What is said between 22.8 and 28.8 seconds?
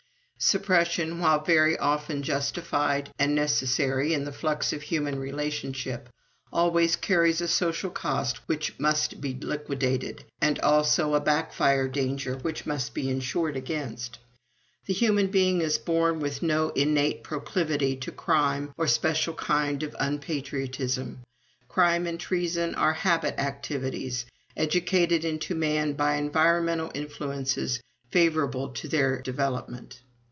habit activities, educated into man by environmental influences favorable